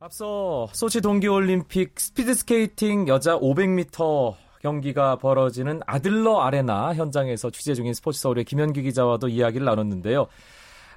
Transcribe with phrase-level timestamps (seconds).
[0.00, 8.44] 앞서 소치 동계올림픽 스피드스케이팅 여자 500m 경기가 벌어지는 아들러 아레나 현장에서 취재 중인 스포츠 서울의
[8.44, 10.28] 김현기 기자와도 이야기를 나눴는데요.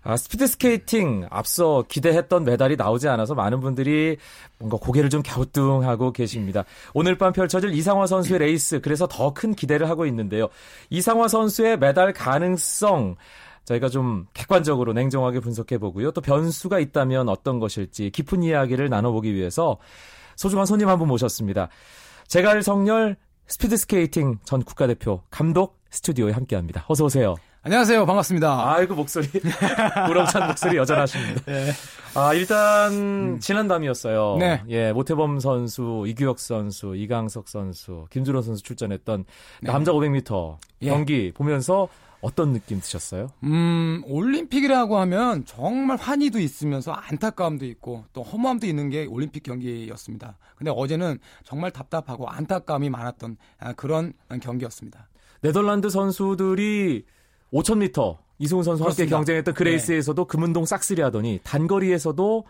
[0.04, 4.18] 아, 스피드 스케이팅 앞서 기대했던 메달이 나오지 않아서 많은 분들이
[4.60, 6.64] 뭔가 고개를 좀 갸우뚱하고 계십니다.
[6.94, 10.48] 오늘 밤 펼쳐질 이상화 선수의 레이스 그래서 더 큰 기대를 하고 있는데요.
[10.92, 13.16] 이상화 선수의 메달 가능성
[13.66, 16.12] 저희가 좀 객관적으로 냉정하게 분석해 보고요.
[16.12, 19.78] 또 변수가 있다면 어떤 것일지 깊은 이야기를 나눠보기 위해서
[20.36, 21.70] 소중한 손님 한 분 모셨습니다.
[22.28, 23.18] 제갈 성렬
[23.48, 26.86] 스피드스케이팅 전 국가대표 감독 스튜디오에 함께합니다.
[26.88, 27.36] 어서 오세요.
[27.64, 28.08] 안녕하세요.
[28.08, 28.74] 반갑습니다.
[28.74, 29.28] 아이고 목소리
[30.10, 31.42] 우렁찬 목소리 여전하십니다.
[31.46, 31.72] 네.
[32.16, 33.40] 아 일단 음.
[33.40, 34.38] 지난 밤이었어요.
[34.40, 34.64] 네.
[34.70, 39.26] 예 모태범 선수, 이규혁 선수, 이강석 선수, 김준호 선수 출전했던
[39.62, 39.72] 네.
[39.72, 40.90] 남자 500m 예.
[40.90, 41.88] 경기 보면서
[42.22, 43.28] 어떤 느낌 드셨어요?
[43.44, 50.36] 음, 올림픽이라고 하면 정말 환희도 있으면서 안타까움도 있고 또 허무함도 있는 게 올림픽 경기였습니다.
[50.56, 55.10] 근데 어제는 정말 답답하고 안타까움이 많았던 아, 그런 경기였습니다.
[55.42, 57.06] 네덜란드 선수들이
[57.54, 59.72] 5000m 이승훈 선수와 함께 경쟁했던 그 네.
[59.72, 60.28] 레이스에서도 네.
[60.28, 62.46] 금은동 싹쓸이 하더니 단거리에서도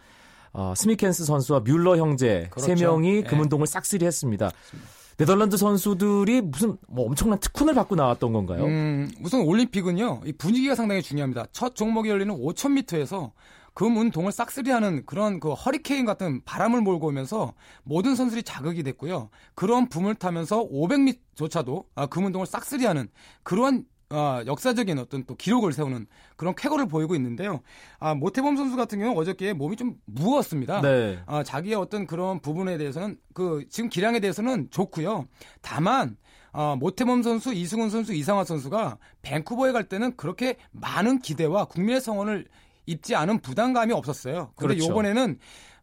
[0.54, 2.74] 어, 스미켄스 선수와 뮬러 형제 그렇죠.
[2.74, 3.24] 3명이 네.
[3.24, 4.50] 금운동을 싹쓸이 했습니다.
[4.50, 4.90] 그렇습니다.
[5.18, 8.66] 네덜란드 선수들이 무슨 뭐 엄청난 특훈을 받고 나왔던 건가요?
[8.66, 11.46] 음, 우선 올림픽은요, 이 분위기가 상당히 중요합니다.
[11.52, 13.32] 첫 종목이 열리는 5,000m에서
[13.74, 19.30] 금은동을 싹쓸이하는 그런 그 허리케인 같은 바람을 몰고 오면서 모든 선수들이 자극이 됐고요.
[19.54, 23.08] 그런 붐을 타면서 500m조차도 아, 금 운동을 싹쓸이하는
[23.44, 27.62] 그러한 어, 역사적인 어떤 또 기록을 세우는 그런 쾌거를 보이고 있는데요.
[28.00, 30.82] 아, 모태범 선수 같은 경우 어저께 몸이 좀 무거웠습니다.
[30.82, 31.20] 네.
[31.26, 35.28] 아, 자기의 어떤 그런 부분에 대해서는 그 지금 기량에 대해서는 좋고요.
[35.62, 36.18] 다만
[36.54, 42.46] 어, 모태범 선수, 이승훈 선수, 이상화 선수가 밴쿠버에 갈 때는 그렇게 많은 기대와 국민의 성원을
[42.86, 44.52] 입지 않은 부담감이 없었어요.
[44.56, 44.92] 그런데 그렇죠.
[44.92, 45.40] 이번에는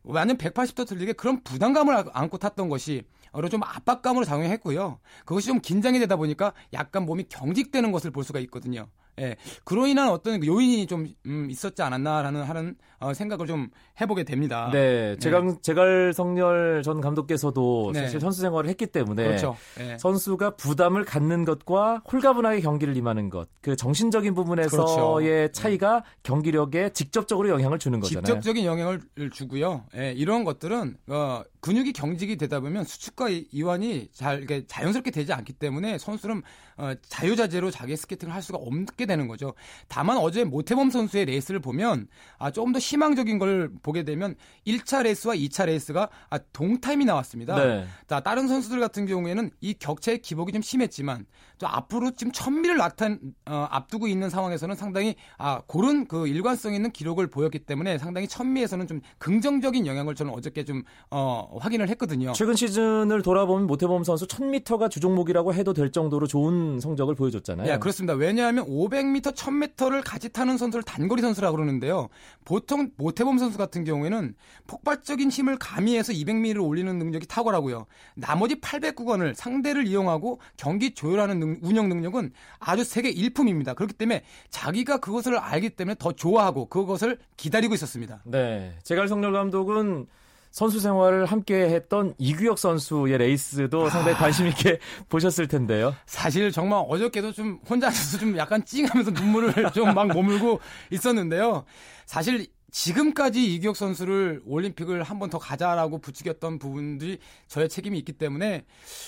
[0.09, 4.99] 완전 180도 틀리게 그런 부담감을 안고 탔던 것이 여러 좀 압박감으로 작용했고요.
[5.27, 8.89] 그것이 좀 긴장이 되다 보니까 약간 몸이 경직되는 것을 볼 수가 있거든요.
[9.19, 13.69] 예, 그로 인한 어떤 요인이 좀 음, 있었지 않았나라는 하는 어, 생각을 좀
[14.01, 14.71] 해보게 됩니다.
[14.73, 15.57] 네, 네.
[15.63, 18.03] 제갈 성렬 전 감독께서도 네.
[18.03, 19.57] 사실 선수 생활을 했기 때문에 그렇죠.
[19.77, 19.97] 네.
[19.99, 25.53] 선수가 부담을 갖는 것과 홀가분하게 경기를 임하는 것, 그 정신적인 부분에서의 그렇죠.
[25.53, 28.25] 차이가 경기력에 직접적으로 영향을 주는 거잖아요.
[28.25, 29.01] 직접적인 영향을
[29.33, 29.85] 주고요.
[29.97, 35.55] 예, 이런 것들은 어, 근육이 경직이 되다 보면 수축과 이완이 잘 이렇게 자연스럽게 되지 않기
[35.55, 36.43] 때문에 선수는
[36.77, 39.55] 어, 자유자재로 자기 스케이팅을 할 수가 없게 되는 거죠.
[39.89, 42.07] 다만 어제 모태범 선수의 레이스를 보면
[42.39, 44.37] 아, 조금 더 희망적인 걸 보게 되면
[44.67, 47.57] 1차 레이스와 2차 레이스가 아, 동타임이 나왔습니다.
[47.57, 47.87] 네.
[48.07, 51.27] 자, 다른 선수들 같은 경우에는 이 격차의 기복이 좀 심했지만
[51.59, 56.91] 또 앞으로 지금 1000m를 나탄 어, 앞두고 있는 상황에서는 상당히 아, 고른 그 일관성 있는
[56.91, 62.33] 기록을 보였기 때문에 상당히 1000m에서는 좀 긍정적인 영향을 저는 어저께 좀 어, 확인을 했거든요.
[62.33, 67.67] 최근 시즌을 돌아보면 모태범 선수 1000m가 주종목이라고 해도 될 정도로 좋은 성적을 보여줬잖아요.
[67.67, 68.15] 네, 그렇습니다.
[68.15, 72.09] 왜냐하면 500m, 1000m를 같이 타는 선수를 단거리 선수라고 그러는데요.
[72.45, 74.35] 보통 모태범 선수 같은 경우에는
[74.67, 77.87] 폭발적인 힘을 가미해서 200m를 올리는 능력이 탁월하고요.
[78.15, 83.75] 나머지 800구간을 상대를 이용하고 경기 조율하는 능, 운영 능력은 아주 세계 일품입니다.
[83.75, 88.23] 그렇기 때문에 자기가 그것을 알기 때문에 더 좋아하고 그것을 기다리고 있었습니다.
[88.25, 90.07] 네, 제갈성렬 감독은
[90.51, 93.91] 선수 생활을 함께 했던 이규혁 선수의 레이스도 아...
[93.91, 95.95] 상당히 관심 있게 보셨을 텐데요.
[96.07, 100.61] 사실 정말 어저께도 좀 혼자서 좀 약간 찡하면서 눈물을 좀 막 머금고
[100.91, 101.65] 있었는데요.
[102.07, 107.19] 사실 지금까지 이규혁 선수를 올림픽을 한 번 더 가자라고 부추겼던 부분들이
[107.49, 108.65] 저의 책임이 있기 때문에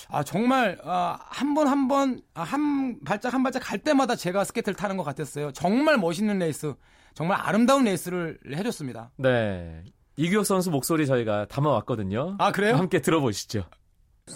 [0.09, 4.97] 아 정말 아, 한번 한 번한 한 발짝 한 발짝 갈 때마다 제가 스케이트를 타는
[4.97, 5.51] 것 같았어요.
[5.53, 6.73] 정말 멋있는 레이스,
[7.13, 9.11] 정말 아름다운 레이스를 해줬습니다.
[9.17, 9.83] 네.
[10.17, 12.35] 이규혁 선수 목소리 저희가 담아왔거든요.
[12.39, 12.75] 아 그래요?
[12.75, 13.63] 함께 들어보시죠.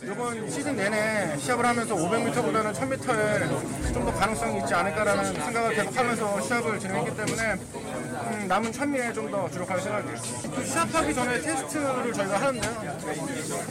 [0.04, 6.80] 이번 시즌 내내 시합을 하면서 500m보다는 1000m에 좀 더 가능성이 있지 않을까라는 생각을 계속하면서 시합을
[6.80, 10.18] 진행했기 때문에 음, 남은 1000m에 좀 더 주력할 생각이에요.
[10.18, 12.98] 시합하기 전에 테스트를 저희가 하는데요.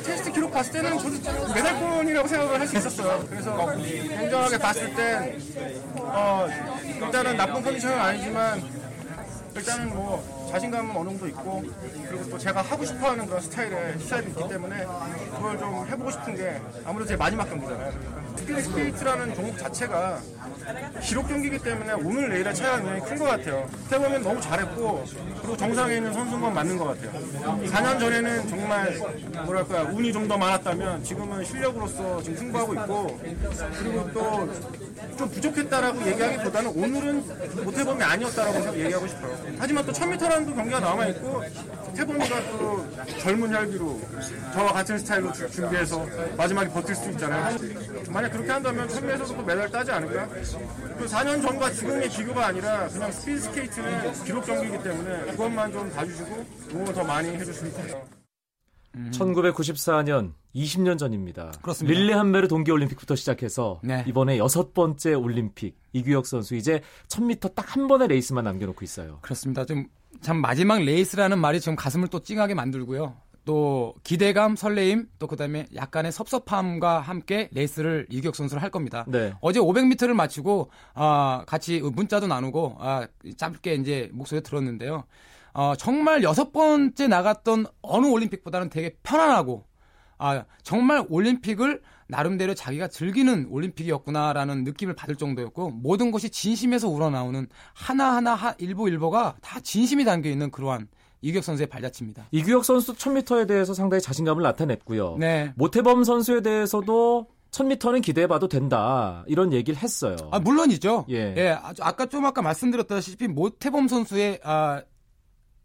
[0.04, 3.24] 테스트 기록 봤을 때는 저도 메달권이라고 생각을 할 수 있었어요.
[3.28, 5.36] 그래서 냉정하게 봤을 때
[5.96, 6.48] 어,
[7.00, 8.62] 일단은 나쁜 컨디션은 아니지만
[9.54, 11.64] 일단은 뭐 자신감은 어느 정도 있고
[12.08, 14.86] 그리고 또 제가 하고 싶어하는 그런 스타일의 시합이 있기 때문에
[15.34, 17.92] 그걸 좀 해보고 싶은 게 아무래도 제 마지막 경기잖아요.
[18.36, 20.20] 스피드 스케이트라는 종목 자체가
[21.02, 23.68] 기록 경기이기 때문에 오늘 내일의 차이가 굉장히 큰 것 같아요.
[23.90, 25.04] 보면 너무 잘했고
[25.40, 27.20] 그리고 정상에 있는 선수인 건 맞는 것 같아요.
[27.66, 28.96] 4년 전에는 정말
[29.44, 33.20] 뭐랄까 운이 좀 더 많았다면 지금은 실력으로서 지금 승부하고 있고
[33.78, 34.48] 그리고 또
[35.16, 39.38] 좀 부족했다라고 얘기하기보다는 오늘은 모태범이 아니었다라고 얘기하고 싶어요.
[39.58, 41.42] 하지만 또 1000m라는 경기가 남아있고
[41.94, 42.86] 태범이가 또
[43.20, 44.00] 젊은 혈기로
[44.52, 46.04] 저와 같은 스타일로 주- 준비해서
[46.36, 47.56] 마지막에 버틸 수 있잖아요.
[48.10, 50.26] 만약 그렇게 한다면 1000m에서도 또 메달 따지 않을까?
[50.28, 56.46] 그 4년 전과 지금의 비교가 아니라 그냥 스피드 스케이트는 기록 경기이기 때문에 그것만 좀 봐주시고
[56.72, 58.04] 응원 더 많이 해줬으면 좋겠어요.
[59.12, 61.52] 1994년 20년 전입니다.
[61.62, 61.98] 그렇습니다.
[61.98, 64.04] 릴레함메르 동계올림픽부터 시작해서 네.
[64.06, 69.18] 이번에 여섯 번째 올림픽 이규혁 선수 이제 1000m 딱 한 번의 레이스만 남겨놓고 있어요.
[69.22, 69.64] 그렇습니다.
[69.64, 69.86] 좀
[70.20, 73.14] 참 마지막 레이스라는 말이 지금 가슴을 또 찡하게 만들고요.
[73.44, 79.04] 또 기대감, 설레임, 또 그다음에 약간의 섭섭함과 함께 레이스를 이규혁 선수를 할 겁니다.
[79.06, 79.34] 네.
[79.42, 83.06] 어제 500m를 마치고 아, 같이 문자도 나누고 아,
[83.36, 85.04] 짧게 이제 목소리 들었는데요.
[85.52, 89.64] 어, 정말 여섯 번째 나갔던 어느 올림픽보다는 되게 편안하고
[90.24, 98.34] 아, 정말 올림픽을 나름대로 자기가 즐기는 올림픽이었구나라는 느낌을 받을 정도였고 모든 것이 진심에서 우러나오는 하나하나
[98.34, 100.88] 하, 일보 일보가 다 진심이 담겨 있는 그러한
[101.20, 102.28] 이규혁 선수의 발자취입니다.
[102.30, 105.16] 이규혁 선수 1000m에 대해서 상당히 자신감을 나타냈고요.
[105.18, 105.52] 네.
[105.56, 110.16] 모태범 선수에 대해서도 1000m는 기대해봐도 된다 이런 얘기를 했어요.
[110.32, 111.04] 아, 물론이죠.
[111.10, 111.50] 예.
[111.62, 114.82] 아주 아까 좀 아까 말씀드렸다시피 모태범 선수의 아,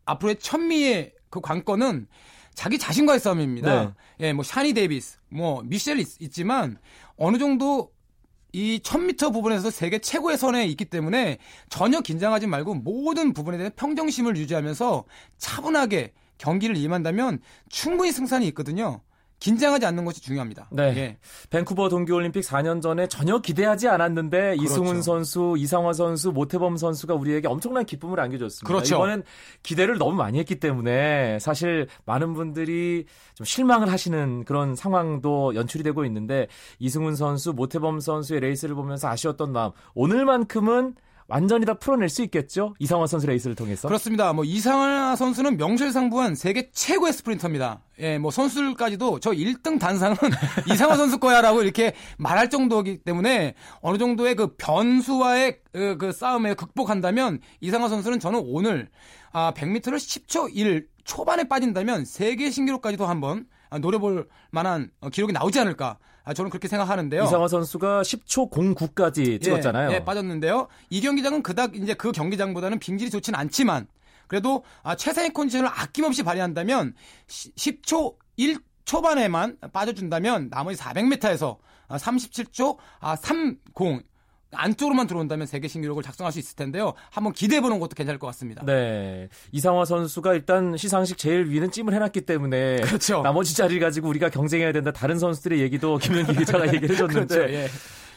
[0.06, 2.08] 앞으로의 천미의 그 관건은
[2.60, 3.86] 자기 자신과의 싸움입니다.
[4.18, 4.28] 네.
[4.28, 6.78] 예, 뭐 샤니 데이비스, 뭐 미셸 있, 있지만
[7.16, 7.94] 어느 정도
[8.52, 11.38] 이 1000m 부분에서 세계 최고의 선에 있기 때문에
[11.70, 15.06] 전혀 긴장하지 말고 모든 부분에 대한 평정심을 유지하면서
[15.38, 17.40] 차분하게 경기를 임한다면
[17.70, 19.00] 충분히 승산이 있거든요.
[19.40, 20.68] 긴장하지 않는 것이 중요합니다.
[20.72, 20.84] 네.
[20.98, 21.18] 예.
[21.50, 25.02] 밴쿠버 동계올림픽 4년 전에 전혀 기대하지 않았는데 이승훈 그렇죠.
[25.02, 28.68] 선수, 이상화 선수, 모태범 선수가 우리에게 엄청난 기쁨을 안겨줬습니다.
[28.68, 28.96] 그렇죠.
[28.96, 29.24] 이번엔
[29.64, 36.04] 기대를 너무 많이 했기 때문에 사실 많은 분들이 좀 실망을 하시는 그런 상황도 연출이 되고
[36.06, 36.48] 있는데
[36.80, 40.96] 이승훈 선수, 모태범 선수의 레이스를 보면서 아쉬웠던 마음 오늘만큼은
[41.30, 42.74] 완전히 다 풀어낼 수 있겠죠?
[42.80, 43.88] 이상화 선수 레이스를 통해서.
[43.88, 44.34] 그렇습니다.
[44.34, 47.82] 뭐 이상화 선수는 명실상부한 세계 최고의 스프린터입니다.
[48.00, 50.16] 예, 뭐 선수들까지도 저 1등 단상은
[50.72, 57.40] 이상화 선수 거야라고 이렇게 말할 정도이기 때문에 어느 정도의 그 변수와의 그, 그 싸움에 극복한다면
[57.62, 58.90] 이상화 선수는 저는 오늘
[59.32, 65.60] 아 100m를 10초 1 초반에 빠진다면 세계 신기록까지도 한번 아, 노려볼 만한 어, 기록이 나오지
[65.60, 65.98] 않을까.
[66.30, 67.24] 아, 저는 그렇게 생각하는데요.
[67.24, 69.90] 이상화 선수가 10초 09까지 찍었잖아요.
[69.90, 70.68] 예, 예, 빠졌는데요.
[70.92, 73.88] 이 경기장은 그닥 이제 그 경기장보다는 빙질이 좋지는 않지만
[74.28, 76.94] 그래도 아, 최상의 컨디션을 아낌없이 발휘한다면
[77.28, 83.74] 10초 1 초반에만 빠져준다면 나머지 400m에서 아, 37초 아, 30
[84.52, 86.94] 안쪽으로만 들어온다면 세계 신기록을 작성할 수 있을 텐데요.
[87.12, 88.64] 한번 기대해 보는 것도 괜찮을 것 같습니다.
[88.66, 89.30] 네.
[89.52, 93.22] 이상화 선수가 일단 시상식 제일 위는 찜을 해놨기 때문에 그렇죠.
[93.22, 94.92] 나머지 자리를 가지고 우리가 경쟁해야 된다.
[94.92, 97.54] 다른 선수들의 얘기도 김현기 기자가 얘기를 해줬는데 그렇죠.
[97.54, 97.68] 예.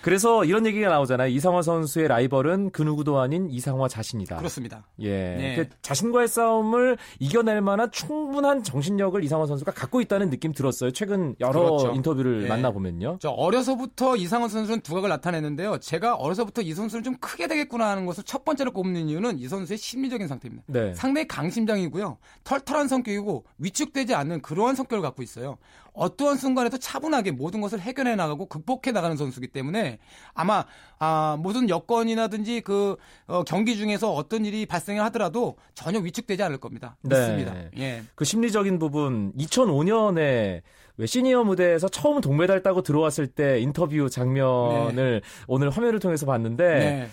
[0.02, 1.28] 그래서 이런 얘기가 나오잖아요.
[1.28, 4.36] 이상화 선수의 라이벌은 그 누구도 아닌 이상화 자신이다.
[4.36, 4.86] 그렇습니다.
[5.00, 5.08] 예.
[5.08, 5.56] 네.
[5.56, 10.90] 그 자신과의 싸움을 이겨낼 만한 충분한 정신력을 이상화 선수가 갖고 있다는 느낌 들었어요.
[10.90, 11.92] 최근 여러 그렇죠.
[11.94, 12.48] 인터뷰를 예.
[12.48, 13.18] 만나보면요.
[13.20, 15.78] 저 어려서부터 이상원 선수는 두각을 나타내는데요.
[15.78, 19.78] 제가 어려서부터 이 선수는 좀 크게 되겠구나 하는 것을 첫 번째로 꼽는 이유는 이 선수의
[19.78, 20.64] 심리적인 상태입니다.
[20.66, 20.94] 네.
[20.94, 22.18] 상당히 강심장이고요.
[22.44, 25.58] 털털한 성격이고 위축되지 않는 그러한 성격을 갖고 있어요.
[25.92, 29.98] 어떠한 순간에도 차분하게 모든 것을 해결해 나가고 극복해 나가는 선수이기 때문에
[30.34, 30.64] 아마
[30.98, 32.96] 아, 모든 여건이라든지 그
[33.26, 36.96] 어, 경기 중에서 어떤 일이 발생을 하더라도 전혀 위축되지 않을 겁니다.
[37.02, 37.18] 네.
[37.18, 37.56] 믿습니다.
[37.78, 38.02] 예.
[38.14, 40.62] 그 심리적인 부분 2005년에
[40.98, 47.08] 왜 시니어 무대에서 처음 동메달 따고 들어왔을 때 인터뷰 장면을 오늘 화면을 통해서 봤는데 네.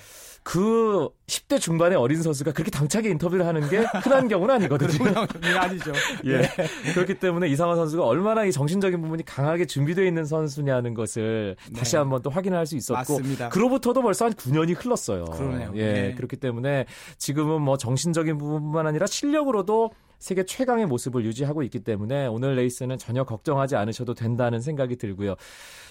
[0.49, 5.27] 그 10대 중반의 어린 선수가 그렇게 당차게 인터뷰를 하는 게 흔한 경우는 아니거든요.
[5.27, 5.93] 그런 아니죠.
[6.25, 6.41] 예.
[6.95, 12.23] 그렇기 때문에 이상화 선수가 얼마나 이 정신적인 부분이 강하게 준비되어 있는 선수냐는 것을 다시 한번
[12.23, 13.13] 또 확인할 수 있었고 네.
[13.13, 13.49] 맞습니다.
[13.49, 15.25] 그로부터도 벌써 한 9년이 흘렀어요.
[15.25, 15.71] 그러네요.
[15.75, 15.93] 예.
[15.93, 16.15] 네.
[16.15, 16.87] 그렇기 때문에
[17.19, 23.23] 지금은 뭐 정신적인 부분뿐만 아니라 실력으로도 세계 최강의 모습을 유지하고 있기 때문에 오늘 레이스는 전혀
[23.23, 25.35] 걱정하지 않으셔도 된다는 생각이 들고요.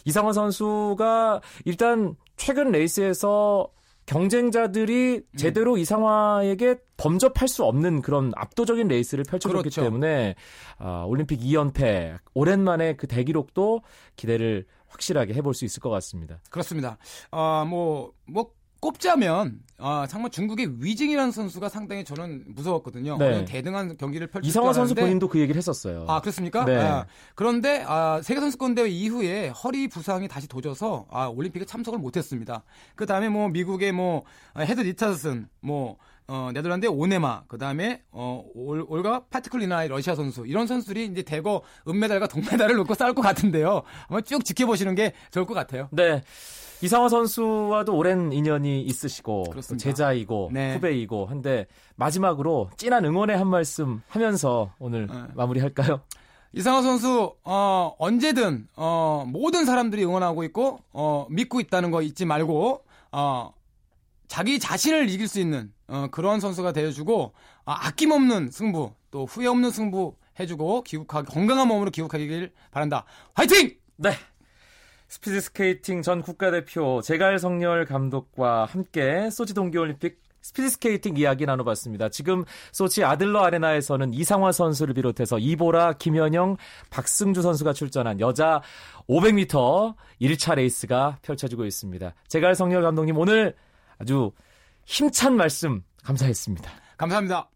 [0.04, 3.68] 이상화 선수가 일단 최근 레이스에서
[4.08, 5.36] 경쟁자들이 음.
[5.36, 9.82] 제대로 이상화에게 범접할 수 없는 그런 압도적인 레이스를 펼쳐줬기 그렇죠.
[9.82, 10.34] 때문에
[10.78, 13.82] 아, 올림픽 2연패 오랜만에 그 대기록도
[14.16, 16.40] 기대를 확실하게 해볼 수 있을 것 같습니다.
[16.48, 16.96] 그렇습니다.
[17.30, 18.50] 아, 뭐, 뭐,
[18.80, 23.16] 꼽자면, 아, 정말 중국의 위징이라는 선수가 상당히 저는 무서웠거든요.
[23.18, 23.44] 네.
[23.44, 26.04] 대등한 경기를 펼칠 이상화 줄 선수 본인도 그 얘기를 했었어요.
[26.08, 26.64] 아, 그렇습니까?
[26.64, 26.76] 네.
[26.76, 32.62] 아, 그런데, 아, 세계 선수권 대회 이후에 허리 부상이 다시 도져서, 아, 올림픽에 참석을 못했습니다.
[32.94, 35.96] 그 다음에 뭐, 미국의 뭐, 아, 헤더 리차드슨, 뭐,
[36.28, 41.62] 어, 네덜란드의 오네마, 그 다음에 어, 올, 올가 파트쿨리나 러시아 선수 이런 선수들이 이제 대거
[41.88, 43.82] 은메달과 동메달을 놓고 싸울 것 같은데요.
[44.02, 45.88] 한번 쭉 지켜보시는 게 좋을 것 같아요.
[45.90, 46.22] 네.
[46.82, 49.82] 이상화 선수와도 오랜 인연이 있으시고 그렇습니다.
[49.82, 50.74] 제자이고 네.
[50.74, 51.66] 후배이고 한데
[51.96, 55.14] 마지막으로 진한 응원의 한 말씀 하면서 오늘 네.
[55.34, 56.02] 마무리할까요?
[56.52, 62.84] 이상화 선수 어, 언제든 어, 모든 사람들이 응원하고 있고 어, 믿고 있다는 거 잊지 말고
[63.12, 63.52] 어,
[64.28, 67.32] 자기 자신을 이길 수 있는 어, 그런 선수가 되어주고
[67.64, 73.04] 아, 아낌없는 승부 또 후회 없는 승부 해주고 귀국하 건강한 몸으로 귀국하길 바란다.
[73.34, 73.74] 화이팅!
[73.96, 74.12] 네.
[75.08, 82.10] 스피드 스케이팅 전 국가대표 제갈 성렬 감독과 함께 소치 동계올림픽 스피드 스케이팅 이야기 나눠봤습니다.
[82.10, 86.56] 지금 소치 아들러 아레나에서는 이상화 선수를 비롯해서 이보라, 김현영,
[86.90, 88.62] 박승주 선수가 출전한 여자
[89.08, 92.14] 500m 1차 레이스가 펼쳐지고 있습니다.
[92.28, 93.54] 제갈 성렬 감독님 오늘
[93.98, 94.32] 아주
[94.84, 96.70] 힘찬 말씀 감사했습니다.
[96.96, 97.46] 감사합니다.